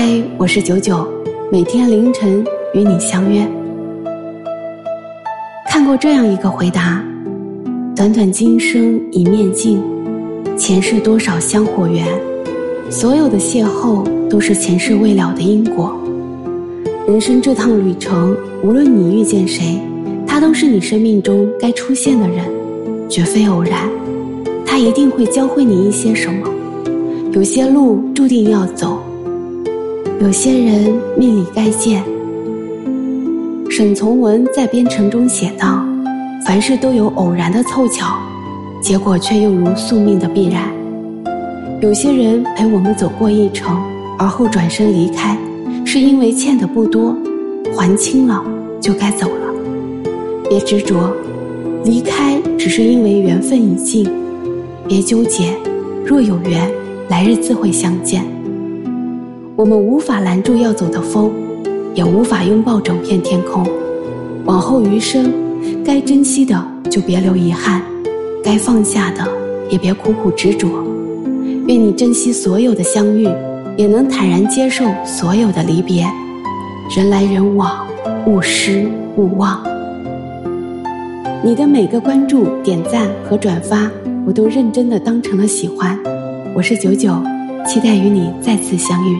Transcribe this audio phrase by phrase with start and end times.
[0.00, 1.04] 嗨，我是九九，
[1.50, 3.44] 每天凌晨与你相约。
[5.66, 7.04] 看过这样一个回答：
[7.96, 9.82] 短短今生一面镜，
[10.56, 12.06] 前世多少香火缘，
[12.88, 15.92] 所有的邂逅都是前世未了的因果。
[17.08, 19.80] 人生这趟旅程，无论你遇见谁，
[20.24, 22.44] 他都是你生命中该出现的人，
[23.08, 23.90] 绝非偶然。
[24.64, 26.48] 他一定会教会你一些什么。
[27.32, 29.02] 有些路注定要走。
[30.20, 32.02] 有些人命里该见。
[33.70, 35.86] 沈从文在《编程》中写道
[36.44, 38.16] ：“凡事都有偶然的凑巧，
[38.82, 40.64] 结果却又如宿命的必然。
[41.80, 43.80] 有些人陪我们走过一程，
[44.18, 45.38] 而后转身离开，
[45.84, 47.14] 是因为欠的不多，
[47.76, 48.44] 还清了
[48.80, 49.54] 就该走了。
[50.48, 51.14] 别执着，
[51.84, 54.04] 离开只是因为缘分已尽；
[54.88, 55.56] 别纠结，
[56.04, 56.68] 若有缘，
[57.08, 58.24] 来日自会相见。”
[59.58, 61.32] 我们无法拦住要走的风，
[61.92, 63.66] 也无法拥抱整片天空。
[64.44, 65.32] 往后余生，
[65.84, 67.82] 该珍惜的就别留遗憾，
[68.40, 69.26] 该放下的
[69.68, 70.68] 也别苦苦执着。
[71.66, 73.28] 愿你珍惜所有的相遇，
[73.76, 76.06] 也能坦然接受所有的离别。
[76.96, 77.84] 人来人往，
[78.28, 79.60] 勿失勿忘。
[81.42, 83.90] 你的每个关注、点赞和转发，
[84.24, 85.98] 我都认真的当成了喜欢。
[86.54, 87.20] 我是九九，
[87.66, 89.18] 期待与你再次相遇。